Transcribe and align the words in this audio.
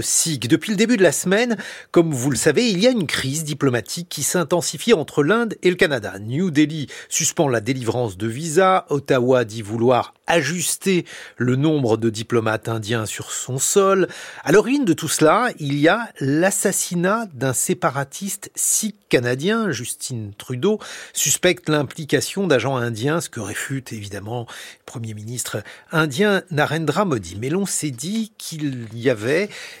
SIG. 0.00 0.48
Depuis 0.48 0.70
le 0.70 0.76
début 0.76 0.96
de 0.96 1.02
la 1.02 1.12
semaine, 1.12 1.56
comme 1.90 2.12
vous 2.12 2.30
le 2.30 2.36
savez, 2.36 2.68
il 2.68 2.78
y 2.78 2.86
a 2.86 2.90
une 2.90 3.06
crise 3.06 3.44
diplomatique 3.44 4.08
qui 4.08 4.22
s'intensifie 4.22 4.94
entre 4.94 5.22
l'Inde 5.22 5.56
et 5.62 5.70
le 5.70 5.76
Canada. 5.76 6.18
New 6.18 6.50
Delhi 6.50 6.88
suspend 7.08 7.48
la 7.48 7.60
délivrance 7.60 8.16
de 8.16 8.26
visas, 8.26 8.86
Ottawa 8.88 9.44
dit 9.44 9.62
vouloir 9.62 10.14
ajuster 10.26 11.04
le 11.36 11.56
nombre 11.56 11.98
de 11.98 12.08
diplomates 12.08 12.68
indiens 12.68 13.04
sur 13.04 13.30
son 13.30 13.58
sol. 13.58 14.08
À 14.42 14.52
l'origine 14.52 14.86
de 14.86 14.94
tout 14.94 15.08
cela, 15.08 15.50
il 15.58 15.78
y 15.78 15.88
a 15.88 16.08
l'assassinat 16.20 17.26
d'un 17.34 17.52
séparatiste 17.52 18.50
sikh 18.54 18.96
canadien, 19.10 19.70
Justin 19.70 20.30
Trudeau, 20.38 20.80
suspecte 21.12 21.68
l'implication 21.68 22.46
d'agents 22.46 22.76
indiens, 22.76 23.20
ce 23.20 23.28
que 23.28 23.40
réfute 23.40 23.92
évidemment 23.92 24.46
le 24.48 24.84
Premier 24.86 25.12
ministre 25.12 25.62
indien 25.92 26.42
Narendra 26.50 27.04
Modi. 27.04 27.36
Mais 27.38 27.50
l'on 27.50 27.66
s'est 27.66 27.90
dit 27.90 28.32
qu'il 28.38 28.88
y 28.94 29.10
avait 29.10 29.33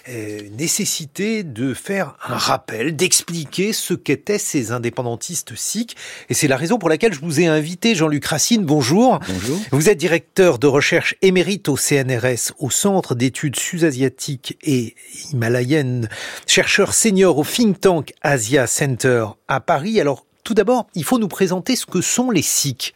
euh, 0.08 0.40
nécessité 0.56 1.42
de 1.42 1.74
faire 1.74 2.16
un 2.26 2.36
rappel, 2.36 2.96
d'expliquer 2.96 3.72
ce 3.72 3.94
qu'étaient 3.94 4.38
ces 4.38 4.72
indépendantistes 4.72 5.54
sikhs. 5.56 5.94
Et 6.28 6.34
c'est 6.34 6.48
la 6.48 6.56
raison 6.56 6.78
pour 6.78 6.88
laquelle 6.88 7.12
je 7.12 7.20
vous 7.20 7.40
ai 7.40 7.46
invité, 7.46 7.94
Jean-Luc 7.94 8.24
Racine. 8.24 8.64
Bonjour. 8.64 9.20
Bonjour. 9.28 9.58
Vous 9.70 9.88
êtes 9.88 9.98
directeur 9.98 10.58
de 10.58 10.66
recherche 10.66 11.14
émérite 11.22 11.68
au 11.68 11.76
CNRS, 11.76 12.52
au 12.58 12.70
Centre 12.70 13.14
d'études 13.14 13.56
sud-asiatiques 13.56 14.58
et 14.62 14.94
himalayennes, 15.32 16.08
chercheur 16.46 16.94
senior 16.94 17.38
au 17.38 17.44
think 17.44 17.80
tank 17.80 18.12
Asia 18.22 18.66
Center 18.66 19.26
à 19.48 19.60
Paris. 19.60 20.00
Alors, 20.00 20.26
tout 20.44 20.54
d'abord, 20.54 20.86
il 20.94 21.04
faut 21.04 21.18
nous 21.18 21.28
présenter 21.28 21.74
ce 21.76 21.86
que 21.86 22.00
sont 22.00 22.30
les 22.30 22.42
Sikhs. 22.42 22.94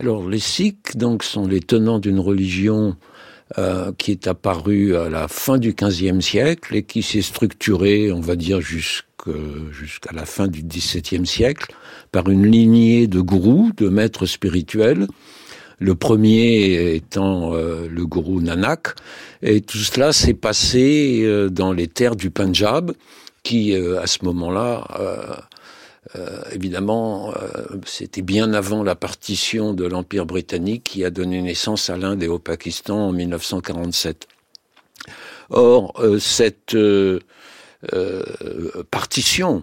Alors, 0.00 0.28
les 0.28 0.38
Sikhs, 0.38 0.96
donc, 0.96 1.24
sont 1.24 1.46
les 1.46 1.60
tenants 1.60 1.98
d'une 1.98 2.20
religion 2.20 2.96
euh, 3.56 3.92
qui 3.96 4.10
est 4.10 4.26
apparue 4.26 4.94
à 4.94 5.08
la 5.08 5.26
fin 5.26 5.56
du 5.56 5.72
XVe 5.72 6.20
siècle 6.20 6.76
et 6.76 6.82
qui 6.82 7.02
s'est 7.02 7.22
structurée, 7.22 8.12
on 8.12 8.20
va 8.20 8.36
dire, 8.36 8.60
jusqu'à 8.60 10.12
la 10.12 10.26
fin 10.26 10.48
du 10.48 10.62
XVIIe 10.62 11.26
siècle 11.26 11.74
par 12.12 12.28
une 12.28 12.46
lignée 12.46 13.06
de 13.06 13.20
gourous, 13.20 13.70
de 13.74 13.88
maîtres 13.88 14.26
spirituels. 14.26 15.06
Le 15.78 15.94
premier 15.94 16.94
étant 16.94 17.54
euh, 17.54 17.88
le 17.88 18.04
gourou 18.04 18.42
Nanak. 18.42 18.88
Et 19.40 19.62
tout 19.62 19.78
cela 19.78 20.12
s'est 20.12 20.34
passé 20.34 21.22
euh, 21.22 21.48
dans 21.48 21.72
les 21.72 21.86
terres 21.88 22.16
du 22.16 22.30
Punjab, 22.30 22.92
qui, 23.44 23.74
à 23.74 24.06
ce 24.06 24.26
moment-là, 24.26 25.48
euh, 26.16 26.42
évidemment, 26.52 27.32
euh, 27.34 27.64
c'était 27.84 28.22
bien 28.22 28.54
avant 28.54 28.82
la 28.82 28.94
partition 28.94 29.74
de 29.74 29.84
l'Empire 29.84 30.26
britannique 30.26 30.84
qui 30.84 31.04
a 31.04 31.10
donné 31.10 31.42
naissance 31.42 31.90
à 31.90 31.96
l'Inde 31.96 32.22
et 32.22 32.28
au 32.28 32.38
Pakistan 32.38 33.08
en 33.08 33.12
1947. 33.12 34.26
Or, 35.50 35.94
euh, 36.00 36.18
cette 36.18 36.76
partition 38.90 39.62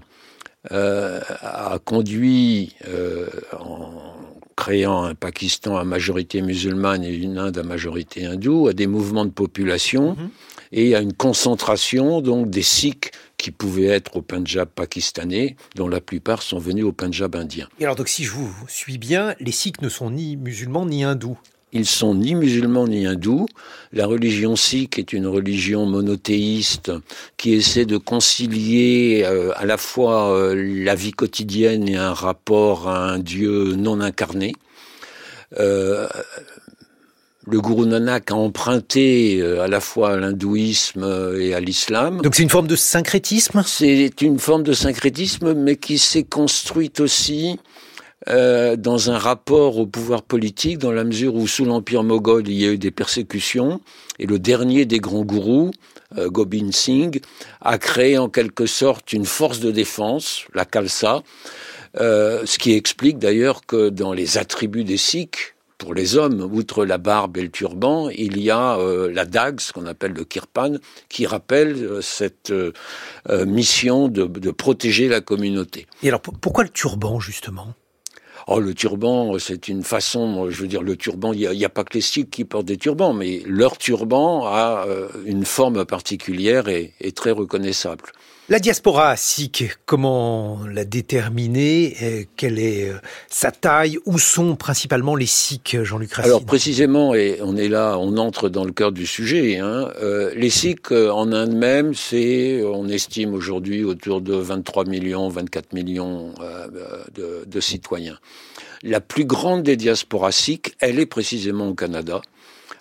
a 0.71 1.79
conduit, 1.83 2.75
en 3.59 3.91
créant 4.55 5.03
un 5.03 5.13
Pakistan 5.15 5.77
à 5.77 5.83
majorité 5.83 6.41
musulmane 6.41 7.03
et 7.03 7.13
une 7.13 7.37
Inde 7.37 7.57
à 7.57 7.63
majorité 7.63 8.25
hindoue, 8.25 8.67
à 8.69 8.73
des 8.73 8.87
mouvements 8.87 9.25
de 9.25 9.31
population 9.31 10.13
mm-hmm. 10.13 10.29
et 10.71 10.95
à 10.95 11.01
une 11.01 11.13
concentration 11.13 12.21
donc 12.21 12.49
des 12.49 12.63
Sikhs 12.63 13.11
qui 13.45 13.51
pouvaient 13.51 13.85
être 13.85 14.15
au 14.15 14.23
Punjab 14.23 14.67
pakistanais, 14.67 15.55
dont 15.75 15.87
la 15.87 16.01
plupart 16.01 16.41
sont 16.41 16.57
venus 16.57 16.83
au 16.83 16.91
Punjab 16.91 17.35
indien. 17.35 17.69
Et 17.79 17.83
alors 17.83 17.95
donc 17.95 18.07
si 18.07 18.23
je 18.23 18.31
vous 18.31 18.51
suis 18.67 18.97
bien, 18.97 19.35
les 19.39 19.51
Sikhs 19.51 19.83
ne 19.83 19.89
sont 19.89 20.09
ni 20.09 20.35
musulmans 20.35 20.87
ni 20.87 21.03
hindous 21.03 21.37
ils 21.71 21.85
sont 21.85 22.15
ni 22.15 22.35
musulmans 22.35 22.87
ni 22.87 23.05
hindous. 23.05 23.47
La 23.91 24.07
religion 24.07 24.55
sikh 24.55 24.97
est 24.97 25.11
une 25.11 25.27
religion 25.27 25.85
monothéiste 25.85 26.91
qui 27.35 27.53
essaie 27.53 27.85
de 27.85 27.97
concilier 27.97 29.23
euh, 29.25 29.51
à 29.57 29.65
la 29.65 29.75
fois 29.75 30.31
euh, 30.31 30.55
la 30.55 30.95
vie 30.95 31.11
quotidienne 31.11 31.89
et 31.89 31.97
un 31.97 32.13
rapport 32.13 32.87
à 32.87 33.11
un 33.11 33.19
Dieu 33.19 33.75
non 33.75 33.99
incarné. 33.99 34.53
Euh, 35.59 36.07
le 37.47 37.61
gourou 37.61 37.85
Nanak 37.85 38.31
a 38.31 38.35
emprunté 38.35 39.39
euh, 39.41 39.61
à 39.61 39.67
la 39.67 39.79
fois 39.79 40.13
à 40.13 40.17
l'hindouisme 40.17 41.03
euh, 41.03 41.39
et 41.39 41.53
à 41.53 41.59
l'islam. 41.59 42.21
Donc 42.21 42.35
c'est 42.35 42.43
une 42.43 42.49
forme 42.49 42.67
de 42.67 42.75
syncrétisme? 42.75 43.63
C'est 43.65 44.21
une 44.21 44.39
forme 44.39 44.63
de 44.63 44.73
syncrétisme, 44.73 45.53
mais 45.53 45.75
qui 45.75 45.97
s'est 45.97 46.23
construite 46.23 46.99
aussi 46.99 47.59
euh, 48.27 48.75
dans 48.75 49.11
un 49.11 49.19
rapport 49.19 49.77
au 49.77 49.85
pouvoir 49.85 50.23
politique, 50.23 50.79
dans 50.79 50.91
la 50.91 51.03
mesure 51.03 51.35
où 51.35 51.47
sous 51.47 51.65
l'Empire 51.65 52.03
moghol, 52.03 52.47
il 52.47 52.55
y 52.55 52.65
a 52.65 52.71
eu 52.71 52.77
des 52.77 52.89
persécutions, 52.89 53.81
et 54.17 54.25
le 54.25 54.39
dernier 54.39 54.85
des 54.85 54.99
grands 54.99 55.23
gourous, 55.23 55.71
euh, 56.17 56.29
Gobind 56.29 56.73
Singh, 56.73 57.21
a 57.61 57.77
créé 57.77 58.17
en 58.17 58.29
quelque 58.29 58.65
sorte 58.65 59.13
une 59.13 59.25
force 59.25 59.59
de 59.59 59.69
défense, 59.69 60.45
la 60.55 60.65
Khalsa, 60.65 61.21
euh, 61.99 62.41
ce 62.45 62.57
qui 62.57 62.73
explique 62.73 63.19
d'ailleurs 63.19 63.65
que 63.65 63.89
dans 63.89 64.11
les 64.11 64.39
attributs 64.39 64.83
des 64.83 64.97
Sikhs, 64.97 65.54
pour 65.77 65.93
les 65.93 66.17
hommes, 66.17 66.41
outre 66.41 66.85
la 66.85 66.97
barbe 66.97 67.37
et 67.37 67.41
le 67.41 67.49
turban, 67.49 68.09
il 68.09 68.39
y 68.39 68.49
a 68.49 68.77
euh, 68.77 69.11
la 69.11 69.25
dague, 69.25 69.59
ce 69.59 69.73
qu'on 69.73 69.85
appelle 69.85 70.13
le 70.13 70.23
kirpan, 70.23 70.77
qui 71.09 71.25
rappelle 71.25 71.75
euh, 71.83 72.01
cette 72.01 72.51
euh, 72.51 72.71
mission 73.45 74.07
de, 74.07 74.25
de, 74.25 74.51
protéger 74.51 75.07
la 75.07 75.21
communauté. 75.21 75.87
Et 76.03 76.07
alors 76.07 76.21
pourquoi 76.21 76.63
le 76.63 76.69
turban 76.69 77.19
justement? 77.19 77.73
Oh, 78.47 78.59
le 78.59 78.75
turban, 78.75 79.39
c'est 79.39 79.69
une 79.69 79.83
façon, 79.83 80.51
je 80.51 80.61
veux 80.61 80.67
dire, 80.67 80.83
le 80.83 80.95
turban, 80.95 81.33
il 81.33 81.49
n'y 81.49 81.63
a, 81.63 81.67
a, 81.67 81.69
pas 81.69 81.83
que 81.83 81.95
les 81.95 82.01
Sikhs 82.01 82.29
qui 82.29 82.45
portent 82.45 82.67
des 82.67 82.77
turbans, 82.77 83.11
mais 83.11 83.41
leur 83.47 83.79
turban 83.79 84.45
a 84.45 84.85
une 85.25 85.45
forme 85.45 85.83
particulière 85.83 86.67
et, 86.67 86.93
et 87.01 87.11
très 87.11 87.31
reconnaissable. 87.31 88.03
La 88.47 88.59
diaspora 88.59 89.17
sikh, 89.17 89.75
comment 89.87 90.59
la 90.71 90.85
déterminer? 90.85 92.27
Quelle 92.37 92.59
est 92.59 92.91
euh, 92.91 92.97
sa 93.27 93.51
taille? 93.51 93.97
Où 94.05 94.19
sont 94.19 94.55
principalement 94.55 95.15
les 95.15 95.25
Sikhs, 95.25 95.81
Jean-Luc 95.81 96.13
Racine? 96.13 96.29
Alors 96.29 96.45
précisément, 96.45 97.15
et 97.15 97.39
on 97.41 97.57
est 97.57 97.69
là, 97.69 97.97
on 97.97 98.17
entre 98.17 98.49
dans 98.49 98.63
le 98.63 98.71
cœur 98.71 98.91
du 98.91 99.07
sujet. 99.07 99.57
Hein, 99.57 99.89
euh, 99.99 100.31
les 100.35 100.51
Sikhs 100.51 100.91
euh, 100.91 101.09
en 101.09 101.31
Inde 101.31 101.55
même, 101.55 101.95
c'est, 101.95 102.61
on 102.63 102.87
estime 102.87 103.33
aujourd'hui 103.33 103.83
autour 103.83 104.21
de 104.21 104.35
23 104.35 104.85
millions, 104.85 105.27
24 105.27 105.73
millions 105.73 106.35
euh, 106.39 106.67
de, 107.15 107.45
de, 107.47 107.59
citoyens. 107.59 108.19
La 108.83 109.01
plus 109.01 109.25
grande 109.25 109.63
des 109.63 109.75
diasporas 109.75 110.31
sikhs, 110.31 110.75
elle 110.81 110.99
est 110.99 111.07
précisément 111.07 111.69
au 111.69 111.73
Canada, 111.73 112.21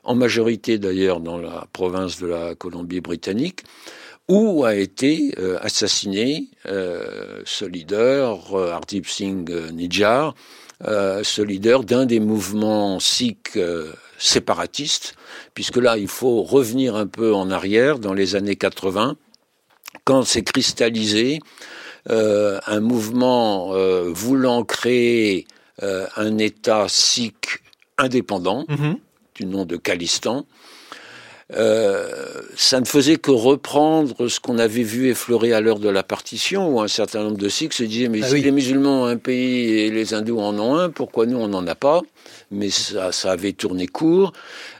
en 0.02 0.14
majorité 0.14 0.76
d'ailleurs 0.76 1.20
dans 1.20 1.38
la 1.38 1.66
province 1.72 2.20
de 2.20 2.26
la 2.26 2.54
Colombie-Britannique 2.54 3.62
où 4.29 4.65
a 4.65 4.75
été 4.75 5.35
euh, 5.39 5.59
assassiné 5.61 6.49
euh, 6.67 7.43
ce 7.45 7.65
leader, 7.65 8.55
euh, 8.55 8.71
Hardeep 8.73 9.07
Singh 9.07 9.51
Nijjar, 9.73 10.35
ce 10.81 11.41
leader 11.41 11.83
d'un 11.83 12.05
des 12.05 12.21
mouvements 12.21 13.01
sikhs 13.01 13.59
séparatistes, 14.19 15.15
puisque 15.55 15.79
là, 15.79 15.97
il 15.97 16.09
faut 16.09 16.43
revenir 16.43 16.95
un 16.95 17.07
peu 17.07 17.33
en 17.33 17.51
arrière, 17.51 17.99
dans 17.99 18.12
les 18.12 18.37
années 18.37 18.57
80, 18.57 19.17
quand 20.05 20.25
s'est 20.25 20.43
cristallisé 20.43 21.39
un 22.11 22.81
mouvement 22.81 23.73
voulant 24.12 24.62
créer 24.65 25.47
un 25.81 26.37
État 26.37 26.85
sikh 26.89 27.62
indépendant, 27.97 28.65
mm-hmm. 28.69 28.97
du 29.37 29.47
nom 29.47 29.65
de 29.65 29.79
Khalistan, 29.79 30.44
euh, 31.52 32.08
ça 32.56 32.81
ne 32.81 32.87
faisait 32.87 33.17
que 33.17 33.31
reprendre 33.31 34.29
ce 34.29 34.41
qu'on 34.41 34.58
avait 34.58 34.82
vu 34.82 35.08
effleurer 35.11 35.52
à 35.52 35.61
l'heure 35.61 35.79
de 35.79 35.91
la 35.91 36.02
partition, 36.02 36.69
où 36.69 36.81
un 36.81 36.88
certain 36.88 37.23
nombre 37.23 37.37
de 37.37 37.49
Sikhs 37.49 37.75
se 37.75 37.85
disaient 37.85 38.08
mais 38.08 38.23
ah 38.23 38.29
si 38.29 38.41
les 38.41 38.50
musulmans 38.50 39.02
ont 39.02 39.06
un 39.06 39.19
pays 39.19 39.70
et 39.81 39.91
les 39.91 40.14
hindous 40.14 40.41
en 40.41 40.58
ont 40.58 40.76
un, 40.76 40.88
pourquoi 40.88 41.26
nous 41.26 41.38
on 41.38 41.49
n'en 41.49 41.67
a 41.67 41.75
pas? 41.75 42.00
Mais 42.50 42.70
ça, 42.70 43.12
ça 43.12 43.32
avait 43.32 43.52
tourné 43.52 43.87
court. 43.87 44.32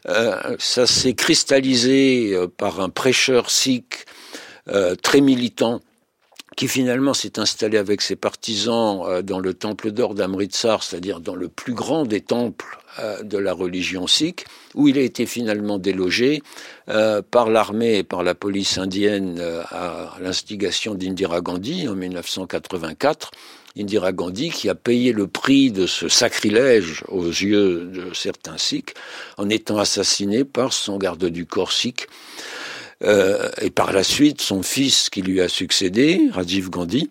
Euh, 0.09 0.57
ça 0.59 0.87
s'est 0.87 1.15
cristallisé 1.15 2.33
euh, 2.33 2.47
par 2.47 2.81
un 2.81 2.89
prêcheur 2.89 3.51
sikh 3.51 4.07
euh, 4.69 4.95
très 4.95 5.21
militant 5.21 5.81
qui 6.57 6.69
finalement 6.69 7.15
s'est 7.15 7.39
installé 7.39 7.79
avec 7.79 8.01
ses 8.01 8.17
partisans 8.17 9.03
euh, 9.07 9.23
dans 9.23 9.41
le 9.41 9.55
temple 9.55 9.91
d'or 9.91 10.15
d'Amritsar, 10.15 10.83
c'est-à-dire 10.83 11.21
dans 11.21 11.35
le 11.35 11.49
plus 11.49 11.75
grand 11.75 12.05
des 12.05 12.21
temples 12.21 12.79
euh, 13.01 13.23
de 13.23 13.39
la 13.39 13.53
religion 13.53 14.07
sikh, 14.07 14.45
où 14.75 14.89
il 14.89 14.99
a 14.99 15.03
été 15.03 15.27
finalement 15.27 15.79
délogé 15.79 16.43
euh, 16.89 17.23
par 17.23 17.51
l'armée 17.51 17.99
et 17.99 18.03
par 18.05 18.23
la 18.23 18.35
police 18.35 18.79
indienne 18.79 19.41
à 19.71 20.15
l'instigation 20.21 20.95
d'Indira 20.95 21.41
Gandhi 21.41 21.89
en 21.89 21.95
1984. 21.95 23.31
Indira 23.77 24.13
Gandhi, 24.13 24.51
qui 24.51 24.69
a 24.69 24.77
payé 24.77 25.13
le 25.13 25.27
prix 25.27 25.73
de 25.73 25.89
ce 25.89 26.09
sacrilège 26.09 27.03
aux 27.09 27.27
yeux 27.27 27.87
de 27.87 28.15
certains 28.15 28.57
Sikhs 28.57 28.95
en 29.37 29.49
étant 29.49 29.79
assassiné 29.79 30.45
par 30.45 30.73
son 30.73 30.97
garde 30.97 31.25
du 31.25 31.45
corps 31.45 31.73
sikh. 31.73 32.07
Euh, 33.03 33.51
et 33.61 33.71
par 33.71 33.93
la 33.93 34.05
suite, 34.05 34.41
son 34.41 34.63
fils 34.63 35.11
qui 35.11 35.23
lui 35.23 35.41
a 35.41 35.49
succédé, 35.49 36.29
Rajiv 36.33 36.71
Gandhi, 36.71 37.11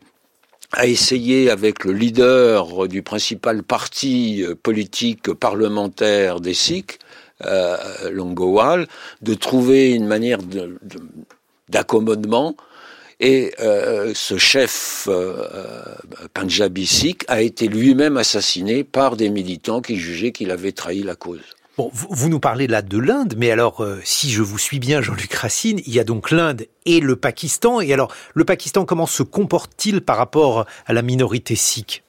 a 0.71 0.87
essayé 0.87 1.49
avec 1.49 1.83
le 1.83 1.91
leader 1.91 2.87
du 2.87 3.03
principal 3.03 3.63
parti 3.63 4.43
euh, 4.43 4.55
politique 4.55 5.31
parlementaire 5.33 6.39
des 6.39 6.53
Sikhs, 6.53 6.99
euh, 7.45 7.77
Longowal, 8.11 8.87
de 9.21 9.33
trouver 9.33 9.91
une 9.91 10.07
manière 10.07 10.39
d'accommodement. 11.69 12.55
Et 13.19 13.53
euh, 13.59 14.13
ce 14.13 14.37
chef 14.37 15.07
euh, 15.07 15.47
Punjabi 16.33 16.85
Sikh 16.85 17.23
a 17.27 17.41
été 17.41 17.67
lui-même 17.67 18.17
assassiné 18.17 18.83
par 18.83 19.15
des 19.15 19.29
militants 19.29 19.81
qui 19.81 19.97
jugeaient 19.97 20.31
qu'il 20.31 20.51
avait 20.51 20.71
trahi 20.71 21.03
la 21.03 21.15
cause. 21.15 21.41
Vous 21.75 22.29
nous 22.29 22.39
parlez 22.39 22.67
là 22.67 22.83
de 22.83 22.99
l'Inde, 22.99 23.33
mais 23.35 23.49
alors, 23.49 23.81
euh, 23.81 23.99
si 24.03 24.29
je 24.29 24.43
vous 24.43 24.59
suis 24.59 24.77
bien, 24.77 25.01
Jean-Luc 25.01 25.33
Racine, 25.33 25.81
il 25.87 25.93
y 25.93 25.99
a 25.99 26.03
donc 26.03 26.29
l'Inde 26.29 26.67
et 26.85 26.99
le 26.99 27.15
Pakistan. 27.15 27.81
Et 27.81 27.91
alors, 27.91 28.13
le 28.35 28.45
Pakistan, 28.45 28.85
comment 28.85 29.07
se 29.07 29.23
comporte-t-il 29.23 30.01
par 30.01 30.17
rapport 30.17 30.65
à 30.85 30.93
la 30.93 31.01
minorité 31.01 31.55
sikh? 31.55 32.03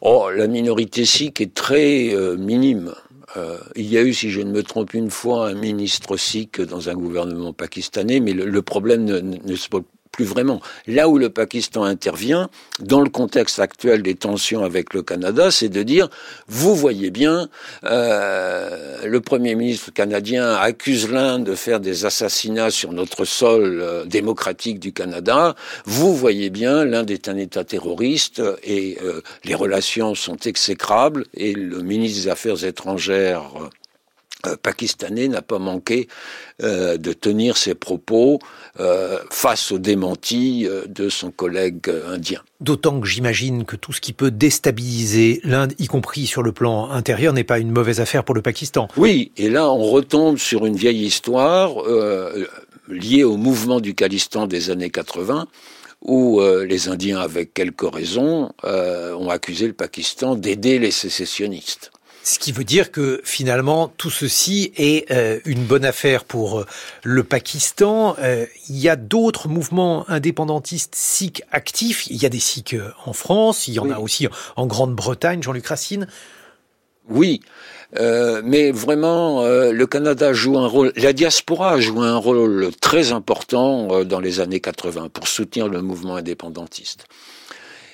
Oh, 0.00 0.30
la 0.34 0.48
minorité 0.48 1.04
sikh 1.04 1.40
est 1.40 1.54
très 1.54 2.12
euh, 2.12 2.36
minime. 2.36 2.92
Euh, 3.36 3.56
il 3.76 3.86
y 3.86 3.96
a 3.96 4.02
eu, 4.02 4.12
si 4.12 4.30
je 4.30 4.40
ne 4.40 4.50
me 4.50 4.64
trompe, 4.64 4.94
une 4.94 5.10
fois 5.10 5.48
un 5.48 5.54
ministre 5.54 6.16
sikh 6.16 6.60
dans 6.60 6.88
un 6.88 6.94
gouvernement 6.94 7.52
pakistanais, 7.52 8.18
mais 8.18 8.32
le, 8.32 8.62
problème 8.62 9.04
ne, 9.04 9.20
ne, 9.20 9.54
se 9.54 9.68
pose 9.68 9.82
plus 10.12 10.24
vraiment. 10.26 10.60
Là 10.86 11.08
où 11.08 11.18
le 11.18 11.30
Pakistan 11.30 11.84
intervient, 11.84 12.50
dans 12.80 13.00
le 13.00 13.08
contexte 13.08 13.58
actuel 13.58 14.02
des 14.02 14.14
tensions 14.14 14.62
avec 14.62 14.92
le 14.92 15.02
Canada, 15.02 15.50
c'est 15.50 15.70
de 15.70 15.82
dire, 15.82 16.08
vous 16.48 16.74
voyez 16.74 17.10
bien, 17.10 17.48
euh, 17.84 19.06
le 19.06 19.20
Premier 19.20 19.54
ministre 19.54 19.90
canadien 19.92 20.54
accuse 20.54 21.10
l'Inde 21.10 21.44
de 21.44 21.54
faire 21.54 21.80
des 21.80 22.04
assassinats 22.04 22.70
sur 22.70 22.92
notre 22.92 23.24
sol 23.24 23.80
euh, 23.80 24.04
démocratique 24.04 24.78
du 24.78 24.92
Canada, 24.92 25.56
vous 25.86 26.14
voyez 26.14 26.50
bien, 26.50 26.84
l'Inde 26.84 27.10
est 27.10 27.28
un 27.28 27.36
État 27.36 27.64
terroriste 27.64 28.42
et 28.62 28.98
euh, 29.02 29.22
les 29.44 29.54
relations 29.54 30.14
sont 30.14 30.36
exécrables 30.36 31.24
et 31.34 31.54
le 31.54 31.82
ministre 31.82 32.22
des 32.22 32.28
Affaires 32.28 32.64
étrangères 32.64 33.50
euh, 33.56 33.68
pakistanais 34.62 35.28
n'a 35.28 35.42
pas 35.42 35.58
manqué 35.58 36.08
euh, 36.62 36.96
de 36.96 37.12
tenir 37.12 37.56
ses 37.56 37.74
propos 37.74 38.38
euh, 38.80 39.18
face 39.30 39.72
aux 39.72 39.78
démentis 39.78 40.68
de 40.86 41.08
son 41.08 41.30
collègue 41.30 41.90
indien. 42.08 42.40
D'autant 42.60 43.00
que 43.00 43.06
j'imagine 43.06 43.64
que 43.64 43.76
tout 43.76 43.92
ce 43.92 44.00
qui 44.00 44.12
peut 44.12 44.30
déstabiliser 44.30 45.40
l'Inde, 45.44 45.74
y 45.78 45.86
compris 45.86 46.26
sur 46.26 46.42
le 46.42 46.52
plan 46.52 46.90
intérieur, 46.90 47.32
n'est 47.32 47.44
pas 47.44 47.58
une 47.58 47.70
mauvaise 47.70 48.00
affaire 48.00 48.24
pour 48.24 48.34
le 48.34 48.42
Pakistan. 48.42 48.88
Oui, 48.96 49.32
et 49.36 49.48
là 49.48 49.70
on 49.70 49.82
retombe 49.82 50.38
sur 50.38 50.66
une 50.66 50.76
vieille 50.76 51.04
histoire 51.04 51.74
liée 52.88 53.24
au 53.24 53.36
mouvement 53.36 53.80
du 53.80 53.94
Khalistan 53.94 54.46
des 54.46 54.70
années 54.70 54.90
80 54.90 55.46
où 56.04 56.40
les 56.40 56.88
Indiens, 56.88 57.20
avec 57.20 57.54
quelques 57.54 57.92
raisons, 57.92 58.52
ont 58.64 59.28
accusé 59.28 59.66
le 59.66 59.72
Pakistan 59.72 60.34
d'aider 60.34 60.78
les 60.78 60.90
sécessionnistes. 60.90 61.92
Ce 62.24 62.38
qui 62.38 62.52
veut 62.52 62.64
dire 62.64 62.92
que 62.92 63.20
finalement 63.24 63.92
tout 63.96 64.10
ceci 64.10 64.72
est 64.76 65.10
euh, 65.10 65.40
une 65.44 65.64
bonne 65.64 65.84
affaire 65.84 66.24
pour 66.24 66.60
euh, 66.60 66.66
le 67.02 67.24
Pakistan. 67.24 68.14
Euh, 68.20 68.46
il 68.68 68.78
y 68.78 68.88
a 68.88 68.94
d'autres 68.94 69.48
mouvements 69.48 70.08
indépendantistes 70.08 70.94
sikhs 70.94 71.42
actifs. 71.50 72.06
Il 72.10 72.22
y 72.22 72.26
a 72.26 72.28
des 72.28 72.38
sikhs 72.38 72.76
en 73.06 73.12
France, 73.12 73.66
il 73.66 73.74
y 73.74 73.80
en 73.80 73.90
a 73.90 73.98
aussi 73.98 74.28
en 74.54 74.66
Grande-Bretagne, 74.66 75.42
Jean-Luc 75.42 75.66
Racine. 75.66 76.06
Oui, 77.08 77.40
mais 77.98 78.70
vraiment, 78.70 79.44
le 79.44 79.86
Canada 79.86 80.32
joue 80.32 80.56
un 80.56 80.68
rôle, 80.68 80.92
la 80.96 81.12
diaspora 81.12 81.72
a 81.72 81.80
joué 81.80 82.06
un 82.06 82.16
rôle 82.16 82.70
très 82.80 83.10
important 83.10 84.04
dans 84.04 84.20
les 84.20 84.38
années 84.38 84.60
80 84.60 85.08
pour 85.08 85.26
soutenir 85.26 85.68
le 85.68 85.82
mouvement 85.82 86.14
indépendantiste. 86.14 87.06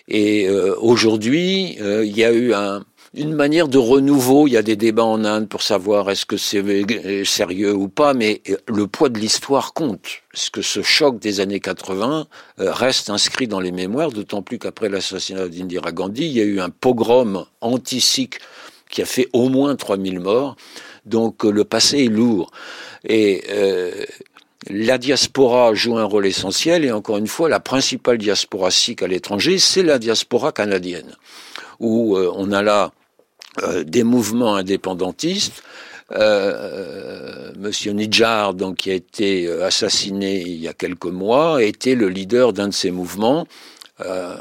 Et 0.06 0.48
aujourd'hui, 0.50 1.78
il 1.80 2.16
y 2.16 2.22
a 2.22 2.32
eu 2.32 2.52
un, 2.52 2.84
une 3.14 3.34
manière 3.34 3.68
de 3.68 3.78
renouveau. 3.78 4.46
Il 4.46 4.52
y 4.52 4.56
a 4.56 4.62
des 4.62 4.76
débats 4.76 5.04
en 5.04 5.24
Inde 5.24 5.48
pour 5.48 5.62
savoir 5.62 6.10
est-ce 6.10 6.26
que 6.26 6.36
c'est 6.36 6.62
sérieux 7.24 7.74
ou 7.74 7.88
pas, 7.88 8.14
mais 8.14 8.42
le 8.66 8.86
poids 8.86 9.08
de 9.08 9.18
l'histoire 9.18 9.72
compte. 9.72 10.06
Est-ce 10.34 10.50
que 10.50 10.62
ce 10.62 10.82
choc 10.82 11.18
des 11.18 11.40
années 11.40 11.60
80 11.60 12.26
euh, 12.60 12.72
reste 12.72 13.10
inscrit 13.10 13.48
dans 13.48 13.60
les 13.60 13.72
mémoires, 13.72 14.12
d'autant 14.12 14.42
plus 14.42 14.58
qu'après 14.58 14.88
l'assassinat 14.88 15.48
d'Indira 15.48 15.92
Gandhi, 15.92 16.26
il 16.26 16.32
y 16.32 16.40
a 16.40 16.44
eu 16.44 16.60
un 16.60 16.70
pogrom 16.70 17.44
anti-sikh 17.60 18.38
qui 18.90 19.02
a 19.02 19.04
fait 19.04 19.28
au 19.32 19.48
moins 19.48 19.74
3000 19.76 20.20
morts. 20.20 20.56
Donc 21.06 21.44
euh, 21.44 21.50
le 21.50 21.64
passé 21.64 22.04
est 22.04 22.08
lourd. 22.08 22.50
Et 23.04 23.44
euh, 23.50 24.04
la 24.68 24.98
diaspora 24.98 25.72
joue 25.74 25.96
un 25.96 26.04
rôle 26.04 26.26
essentiel, 26.26 26.84
et 26.84 26.92
encore 26.92 27.18
une 27.18 27.26
fois, 27.26 27.48
la 27.48 27.60
principale 27.60 28.18
diaspora 28.18 28.70
sikh 28.70 29.02
à 29.02 29.06
l'étranger, 29.06 29.58
c'est 29.58 29.82
la 29.82 29.98
diaspora 29.98 30.52
canadienne, 30.52 31.16
où 31.80 32.16
on 32.16 32.52
a 32.52 32.62
là 32.62 32.92
euh, 33.62 33.82
des 33.82 34.04
mouvements 34.04 34.56
indépendantistes. 34.56 35.62
Euh, 36.12 37.52
Monsieur 37.58 37.92
Nidjar, 37.92 38.54
donc, 38.54 38.76
qui 38.76 38.90
a 38.90 38.94
été 38.94 39.46
euh, 39.46 39.66
assassiné 39.66 40.40
il 40.40 40.60
y 40.60 40.68
a 40.68 40.72
quelques 40.72 41.06
mois, 41.06 41.62
était 41.62 41.94
le 41.94 42.08
leader 42.08 42.52
d'un 42.52 42.68
de 42.68 42.74
ces 42.74 42.90
mouvements. 42.90 43.46
Euh, 44.00 44.36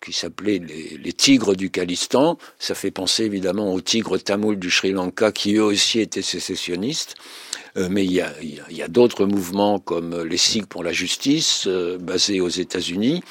qui 0.00 0.12
s'appelait 0.12 0.58
les, 0.58 0.98
les, 1.02 1.12
Tigres 1.12 1.54
du 1.54 1.70
Khalistan. 1.70 2.38
Ça 2.58 2.74
fait 2.74 2.90
penser 2.90 3.24
évidemment 3.24 3.72
aux 3.72 3.80
Tigres 3.80 4.18
tamouls 4.18 4.56
du 4.56 4.70
Sri 4.70 4.92
Lanka 4.92 5.32
qui 5.32 5.56
eux 5.56 5.64
aussi 5.64 6.00
étaient 6.00 6.22
sécessionnistes. 6.22 7.14
Euh, 7.78 7.88
mais 7.90 8.04
il 8.04 8.12
y 8.12 8.22
a, 8.82 8.88
d'autres 8.88 9.26
mouvements 9.26 9.78
comme 9.78 10.22
les 10.22 10.36
Sikhs 10.36 10.66
pour 10.66 10.82
la 10.82 10.92
justice, 10.92 11.64
euh, 11.66 11.98
basés 11.98 12.40
aux 12.40 12.48
États-Unis. 12.48 13.22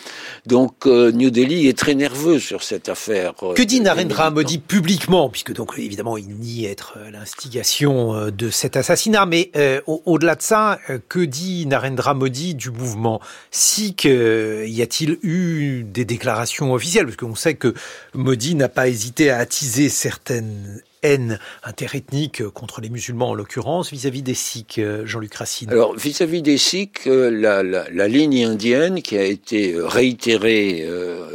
Donc 0.46 0.86
euh, 0.86 1.12
New 1.12 1.32
Delhi 1.32 1.68
est 1.68 1.78
très 1.78 1.96
nerveux 1.96 2.40
sur 2.40 2.64
cette 2.64 2.90
affaire. 2.90 3.34
que 3.56 3.64
dit 3.64 3.82
Narendra 3.82 4.30
Modi 4.30 4.60
publiquement, 4.60 5.30
puisque 5.30 5.54
donc 5.54 5.74
évidemment 5.78 6.18
il 6.18 6.28
nie 6.28 6.66
être 6.66 6.98
l'instigation 7.12 8.30
de 8.30 8.50
cet 8.50 8.78
assassinat, 8.78 9.26
mais 9.26 9.52
au-delà 9.86 10.36
de 10.36 10.42
ça, 10.42 10.80
que 11.10 11.20
dit 11.20 11.66
Narendra 11.66 12.14
Modi 12.14 12.56
du 12.56 12.72
mouvement 12.72 13.20
Sikh 13.52 14.06
Y 14.06 14.82
a-t-il 14.82 15.18
eu 15.24 15.84
des 15.84 16.06
déclarations 16.06 16.37
officielles 16.74 17.06
Parce 17.06 17.18
qu'on 17.18 17.36
sait 17.36 17.56
que 17.56 17.74
Modi 18.13 18.56
n'a 18.56 18.69
pas 18.69 18.88
hésité 18.88 19.30
à 19.30 19.38
attiser 19.38 19.89
certaines 19.89 20.81
haine 21.04 21.39
interethnique 21.63 22.44
contre 22.50 22.81
les 22.81 22.89
musulmans 22.89 23.30
en 23.30 23.34
l'occurrence 23.34 23.91
vis-à-vis 23.91 24.22
des 24.22 24.34
Sikhs, 24.34 24.79
euh, 24.79 25.06
Jean-Luc 25.06 25.34
Racine 25.36 25.70
Alors 25.70 25.96
vis-à-vis 25.96 26.41
des 26.41 26.58
Sikhs, 26.58 27.08
euh, 27.08 27.29
la, 27.29 28.08
ligne 28.08 28.46
indienne 28.46 29.01
qui 29.01 29.17
a 29.17 29.24
été 29.24 29.74
euh, 29.74 29.88
réitérée 29.88 30.88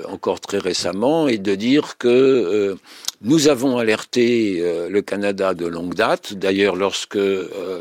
encore 0.08 0.40
très 0.40 0.58
récemment 0.58 1.28
est 1.28 1.38
de 1.38 1.54
dire 1.54 1.96
que 1.98 2.76
nous 3.22 3.48
avons 3.48 3.78
alerté 3.78 4.62
le 4.88 5.02
Canada 5.02 5.54
de 5.54 5.66
longue 5.66 5.94
date. 5.94 6.34
D'ailleurs, 6.34 6.76
lorsque 6.76 7.18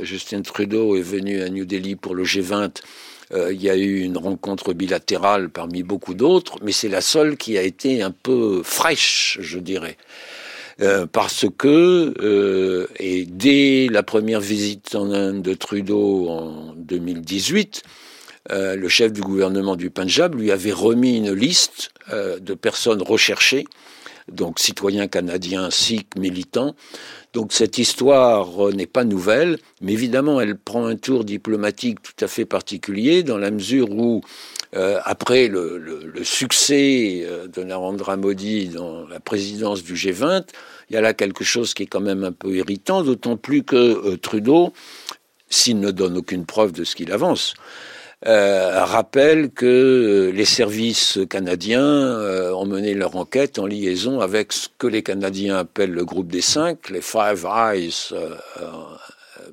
Justin 0.01 0.41
Trudeau 0.41 0.95
est 0.95 1.01
venu 1.01 1.41
à 1.41 1.49
New 1.49 1.65
Delhi 1.65 1.95
pour 1.95 2.15
le 2.15 2.23
G20, 2.23 2.81
il 3.33 3.61
y 3.61 3.69
a 3.69 3.77
eu 3.77 4.01
une 4.01 4.17
rencontre 4.17 4.73
bilatérale 4.73 5.49
parmi 5.49 5.83
beaucoup 5.83 6.13
d'autres, 6.13 6.57
mais 6.63 6.71
c'est 6.71 6.89
la 6.89 7.01
seule 7.01 7.37
qui 7.37 7.57
a 7.57 7.61
été 7.61 8.01
un 8.01 8.11
peu 8.11 8.61
fraîche, 8.63 9.37
je 9.41 9.59
dirais. 9.59 9.97
Euh, 10.81 11.05
parce 11.05 11.45
que, 11.57 12.13
euh, 12.21 12.87
et 12.97 13.25
dès 13.25 13.87
la 13.91 14.01
première 14.01 14.39
visite 14.39 14.95
en 14.95 15.11
Inde 15.11 15.41
de 15.41 15.53
Trudeau 15.53 16.27
en 16.29 16.73
2018, 16.75 17.83
euh, 18.51 18.75
le 18.75 18.89
chef 18.89 19.13
du 19.13 19.21
gouvernement 19.21 19.75
du 19.75 19.91
Punjab 19.91 20.33
lui 20.33 20.51
avait 20.51 20.71
remis 20.71 21.17
une 21.17 21.33
liste 21.33 21.91
de 22.11 22.53
personnes 22.55 23.01
recherchées, 23.01 23.65
donc 24.31 24.59
citoyens 24.59 25.07
canadiens, 25.07 25.69
sikhs, 25.69 26.15
militants. 26.17 26.75
Donc 27.33 27.53
cette 27.53 27.77
histoire 27.77 28.71
n'est 28.73 28.87
pas 28.87 29.03
nouvelle, 29.03 29.57
mais 29.81 29.93
évidemment 29.93 30.41
elle 30.41 30.57
prend 30.57 30.85
un 30.85 30.95
tour 30.95 31.23
diplomatique 31.23 32.01
tout 32.01 32.25
à 32.25 32.27
fait 32.27 32.45
particulier 32.45 33.23
dans 33.23 33.37
la 33.37 33.51
mesure 33.51 33.89
où 33.91 34.21
après 34.73 35.47
le, 35.47 36.13
succès 36.23 37.27
de 37.53 37.63
Narendra 37.63 38.15
Modi 38.15 38.69
dans 38.69 39.05
la 39.07 39.19
présidence 39.19 39.83
du 39.83 39.95
G20, 39.95 40.45
il 40.91 40.95
y 40.95 40.97
a 40.97 41.01
là 41.01 41.13
quelque 41.13 41.45
chose 41.45 41.73
qui 41.73 41.83
est 41.83 41.87
quand 41.87 42.01
même 42.01 42.25
un 42.25 42.33
peu 42.33 42.53
irritant, 42.53 43.01
d'autant 43.01 43.37
plus 43.37 43.63
que 43.63 43.77
euh, 43.77 44.17
Trudeau, 44.17 44.73
s'il 45.49 45.79
ne 45.79 45.89
donne 45.89 46.17
aucune 46.17 46.45
preuve 46.45 46.73
de 46.73 46.83
ce 46.83 46.97
qu'il 46.97 47.13
avance, 47.13 47.53
euh, 48.27 48.83
rappelle 48.83 49.49
que 49.49 49.65
euh, 49.65 50.31
les 50.31 50.45
services 50.45 51.19
canadiens 51.29 52.19
ont 52.53 52.65
mené 52.65 52.93
leur 52.93 53.15
enquête 53.15 53.59
en 53.59 53.65
liaison 53.65 54.19
avec 54.19 54.53
ce 54.53 54.67
que 54.77 54.87
les 54.87 55.03
Canadiens 55.03 55.57
appellent 55.57 55.91
le 55.91 56.05
groupe 56.05 56.27
des 56.27 56.41
cinq, 56.41 56.89
les 56.89 57.01
Five 57.01 57.45
Eyes 57.45 58.13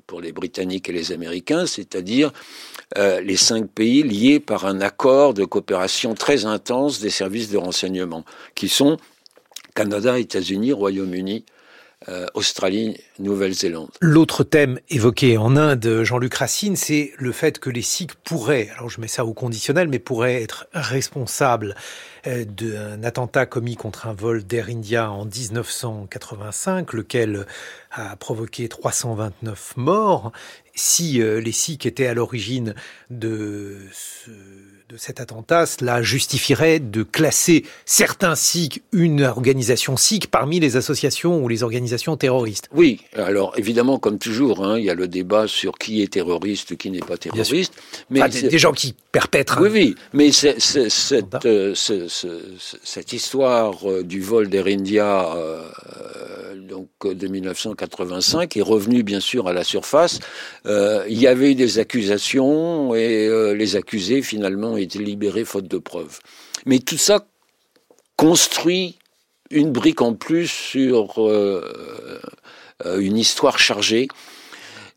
pour 0.07 0.21
les 0.21 0.31
Britanniques 0.31 0.89
et 0.89 0.91
les 0.91 1.11
Américains, 1.11 1.65
c'est-à-dire 1.65 2.31
euh, 2.97 3.21
les 3.21 3.37
cinq 3.37 3.69
pays 3.69 4.01
liés 4.01 4.39
par 4.39 4.65
un 4.65 4.81
accord 4.81 5.35
de 5.35 5.45
coopération 5.45 6.15
très 6.15 6.45
intense 6.45 6.99
des 6.99 7.11
services 7.11 7.49
de 7.49 7.57
renseignement, 7.57 8.25
qui 8.55 8.67
sont 8.67 8.97
Canada, 9.75 10.17
États-Unis, 10.17 10.73
Royaume-Uni, 10.73 11.45
euh, 12.07 12.27
Australie, 12.33 12.97
Nouvelle-Zélande. 13.19 13.89
L'autre 13.99 14.45
thème 14.45 14.79
évoqué 14.89 15.37
en 15.37 15.57
Inde, 15.57 16.03
Jean-Luc 16.03 16.33
Racine, 16.33 16.77
c'est 16.77 17.11
le 17.17 17.33
fait 17.33 17.59
que 17.59 17.69
les 17.69 17.81
Sikhs 17.81 18.13
pourraient, 18.23 18.69
alors 18.77 18.89
je 18.89 19.01
mets 19.01 19.09
ça 19.09 19.25
au 19.25 19.33
conditionnel, 19.33 19.89
mais 19.89 19.99
pourraient 19.99 20.41
être 20.41 20.67
responsables 20.73 21.75
d'un 22.25 23.03
attentat 23.03 23.45
commis 23.45 23.75
contre 23.75 24.07
un 24.07 24.13
vol 24.13 24.43
d'Air 24.43 24.67
India 24.69 25.11
en 25.11 25.25
1985, 25.25 26.93
lequel 26.93 27.45
a 27.91 28.15
provoqué 28.15 28.67
329 28.67 29.73
morts. 29.77 30.31
Si 30.75 31.21
euh, 31.21 31.41
les 31.41 31.51
Sikhs 31.51 31.85
étaient 31.85 32.07
à 32.07 32.13
l'origine 32.13 32.73
de 33.09 33.77
ce 33.91 34.31
de 34.89 34.97
cet 34.97 35.19
attentat, 35.19 35.67
cela 35.67 36.01
justifierait 36.01 36.79
de 36.79 37.03
classer 37.03 37.63
certains 37.85 38.33
Sikhs, 38.33 38.81
une 38.91 39.21
organisation 39.21 39.97
Sikh, 39.97 40.31
parmi 40.31 40.59
les 40.59 40.77
associations 40.77 41.43
ou 41.43 41.47
les 41.47 41.61
organisations 41.61 42.17
terroristes. 42.17 42.69
Oui, 42.73 43.01
alors 43.15 43.53
évidemment, 43.55 43.99
comme 43.99 44.17
toujours, 44.17 44.65
hein, 44.65 44.79
il 44.79 44.85
y 44.85 44.89
a 44.89 44.95
le 44.95 45.07
débat 45.07 45.47
sur 45.47 45.77
qui 45.77 46.01
est 46.01 46.13
terroriste, 46.13 46.75
qui 46.75 46.89
n'est 46.89 47.01
pas 47.01 47.17
terroriste. 47.17 47.73
Mais 48.09 48.27
des, 48.29 48.57
gens 48.57 48.71
qui 48.71 48.95
perpètrent. 49.11 49.61
Oui, 49.61 49.69
oui, 49.71 49.95
mais 50.13 50.31
cette, 50.31 51.45
euh, 51.45 51.75
cette, 52.09 53.13
histoire 53.13 53.89
euh, 53.89 54.03
du 54.03 54.21
vol 54.21 54.49
d'Air 54.49 54.67
India 54.67 55.35
euh, 55.35 55.63
donc 56.55 56.89
de 57.03 57.27
1985 57.27 58.57
est 58.57 58.61
revenue 58.61 59.03
bien 59.03 59.19
sûr 59.19 59.47
à 59.47 59.53
la 59.53 59.63
surface. 59.63 60.19
il 60.65 61.19
y 61.19 61.27
avait 61.27 61.51
eu 61.51 61.55
des 61.55 61.79
accusations 61.79 62.93
et 62.93 63.29
les 63.55 63.75
accusés 63.75 64.21
finalement 64.21 64.77
été 64.77 64.99
libéré 64.99 65.45
faute 65.45 65.67
de 65.67 65.77
preuves. 65.77 66.19
Mais 66.65 66.79
tout 66.79 66.97
ça 66.97 67.25
construit 68.15 68.99
une 69.49 69.71
brique 69.71 70.01
en 70.01 70.13
plus 70.13 70.47
sur 70.47 71.25
euh, 71.25 72.21
euh, 72.85 72.99
une 72.99 73.17
histoire 73.17 73.59
chargée. 73.59 74.07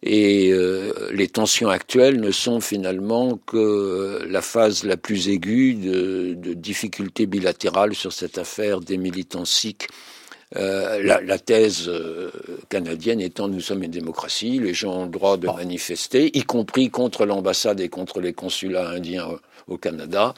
Et 0.03 0.51
euh, 0.53 1.11
les 1.13 1.29
tensions 1.29 1.69
actuelles 1.69 2.21
ne 2.21 2.33
sont 2.33 2.61
finalement 2.61 3.37
que 3.47 4.27
la 4.29 4.43
phase 4.43 4.83
la 4.85 4.97
plus 4.97 5.29
aiguë 5.29 5.75
de, 5.75 6.35
de 6.35 6.55
difficultés 6.55 7.27
bilatérales 7.27 7.95
sur 7.95 8.13
cette 8.13 8.39
affaire 8.39 8.81
des 8.81 8.97
militants 8.97 9.45
sikhs. 9.45 9.87
La, 10.55 11.21
la, 11.21 11.39
thèse 11.39 11.91
canadienne 12.69 13.21
étant 13.21 13.49
nous 13.49 13.61
sommes 13.61 13.83
une 13.83 13.91
démocratie, 13.91 14.59
les 14.59 14.75
gens 14.75 14.95
ont 14.95 15.05
le 15.05 15.11
droit 15.11 15.37
de 15.37 15.47
manifester, 15.47 16.37
y 16.37 16.43
compris 16.43 16.91
contre 16.91 17.25
l'ambassade 17.25 17.81
et 17.81 17.89
contre 17.89 18.21
les 18.21 18.33
consulats 18.33 18.89
indiens 18.89 19.29
au 19.69 19.79
Canada, 19.79 20.35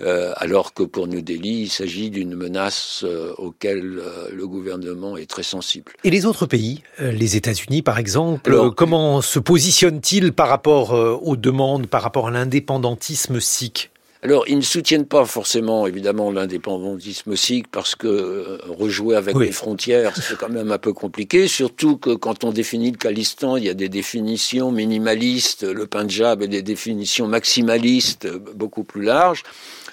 euh, 0.00 0.32
alors 0.36 0.72
que 0.74 0.82
pour 0.82 1.06
New 1.06 1.20
Delhi, 1.20 1.62
il 1.62 1.68
s'agit 1.68 2.10
d'une 2.10 2.34
menace 2.34 3.04
euh, 3.04 3.32
auquel 3.38 3.98
euh, 3.98 4.28
le 4.32 4.46
gouvernement 4.46 5.16
est 5.16 5.28
très 5.28 5.42
sensible. 5.42 5.92
Et 6.04 6.10
les 6.10 6.26
autres 6.26 6.46
pays, 6.46 6.82
les 6.98 7.36
États-Unis 7.36 7.82
par 7.82 7.98
exemple, 7.98 8.70
comment 8.76 9.20
se 9.20 9.38
positionnent-ils 9.38 10.32
par 10.32 10.48
rapport 10.48 10.92
aux 10.92 11.36
demandes, 11.36 11.86
par 11.86 12.02
rapport 12.02 12.28
à 12.28 12.30
l'indépendantisme 12.30 13.40
sikh? 13.40 13.89
Alors, 14.22 14.44
ils 14.48 14.56
ne 14.56 14.62
soutiennent 14.62 15.06
pas 15.06 15.24
forcément, 15.24 15.86
évidemment, 15.86 16.30
l'indépendantisme 16.30 17.36
sikh 17.36 17.68
parce 17.68 17.94
que 17.94 18.06
euh, 18.06 18.58
rejouer 18.68 19.16
avec 19.16 19.34
les 19.38 19.50
frontières, 19.50 20.12
c'est 20.14 20.36
quand 20.36 20.50
même 20.50 20.70
un 20.70 20.78
peu 20.78 20.92
compliqué. 20.92 21.48
Surtout 21.48 21.96
que 21.96 22.10
quand 22.10 22.44
on 22.44 22.52
définit 22.52 22.90
le 22.90 22.98
Khalistan, 22.98 23.56
il 23.56 23.64
y 23.64 23.70
a 23.70 23.74
des 23.74 23.88
définitions 23.88 24.72
minimalistes. 24.72 25.62
Le 25.62 25.86
Punjab 25.86 26.42
et 26.42 26.48
des 26.48 26.60
définitions 26.60 27.28
maximalistes 27.28 28.26
euh, 28.26 28.38
beaucoup 28.54 28.84
plus 28.84 29.02
larges. 29.02 29.42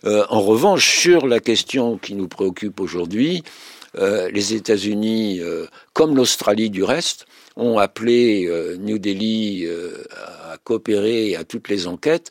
Euh, 0.04 0.26
en 0.30 0.42
revanche, 0.42 1.00
sur 1.00 1.26
la 1.26 1.40
question 1.40 1.98
qui 1.98 2.14
nous 2.14 2.28
préoccupe 2.28 2.82
aujourd'hui, 2.82 3.44
les 3.98 4.54
États-Unis, 4.54 5.42
comme 5.94 6.16
l'Australie 6.16 6.70
du 6.70 6.84
reste, 6.84 7.26
ont 7.58 7.80
appelé 7.80 8.46
euh, 8.48 8.78
New 8.78 9.00
Delhi 9.00 9.66
euh, 9.66 10.04
à 10.52 10.58
coopérer 10.58 11.36
à 11.36 11.44
toutes 11.44 11.70
les 11.70 11.88
enquêtes. 11.88 12.30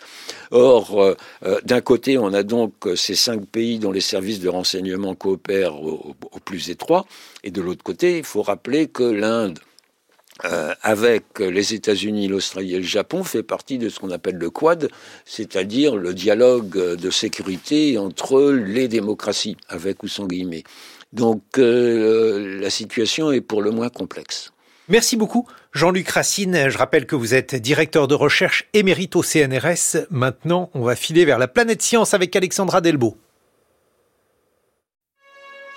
Or, 0.53 1.01
euh, 1.01 1.15
d'un 1.65 1.81
côté, 1.81 2.17
on 2.17 2.33
a 2.33 2.43
donc 2.45 2.73
ces 2.95 3.17
cinq 3.17 3.45
pays 3.47 3.79
dont 3.79 3.91
les 3.91 4.01
services 4.01 4.41
de 4.41 4.49
renseignement 4.49 5.15
coopèrent 5.15 5.83
au, 5.83 6.15
plus 6.45 6.71
étroit, 6.71 7.07
et 7.43 7.51
de 7.51 7.61
l'autre 7.61 7.83
côté, 7.83 8.19
il 8.19 8.25
faut 8.25 8.43
rappeler 8.43 8.87
que 8.87 9.03
l'Inde, 9.03 9.59
avec 10.83 11.41
les 11.41 11.73
États-Unis, 11.73 12.29
l'Australie 12.29 12.75
et 12.75 12.79
le 12.79 12.85
Japon, 12.85 13.25
fait 13.25 13.43
partie 13.43 13.79
de 13.79 13.89
ce 13.89 13.99
qu'on 13.99 14.11
appelle 14.11 14.37
le 14.37 14.51
Quad, 14.51 14.91
c'est-à-dire 15.25 15.97
le 15.97 16.13
dialogue 16.13 16.95
de 16.95 17.11
sécurité 17.11 17.97
entre 17.97 18.53
les 18.53 18.87
démocraties, 18.87 19.57
avec 19.69 20.03
ou 20.03 20.09
sans 20.09 20.27
guillemets. 20.27 20.63
Donc 21.17 21.43
la 21.57 22.71
situation 22.71 23.33
est 23.33 23.41
pour 23.41 23.63
le 23.63 23.71
moins 23.71 23.89
complexe. 23.89 24.53
Merci 24.89 25.17
beaucoup, 25.17 25.49
Jean-Luc 25.73 26.09
Racine. 26.09 26.69
Je 26.69 26.79
rappelle 26.79 27.07
que 27.07 27.17
vous 27.17 27.35
êtes 27.35 27.57
directeur 27.57 28.07
de 28.07 28.15
recherche 28.15 28.69
émérite 28.73 29.17
au 29.17 29.23
CNRS. 29.23 30.07
Maintenant, 30.11 30.71
on 30.75 30.83
va 30.83 30.95
filer 30.95 31.25
vers 31.25 31.39
la 31.39 31.49
planète 31.49 31.83
science 31.83 32.15
avec 32.15 32.37
Alexandra 32.37 32.81
Delbo. 32.81 33.17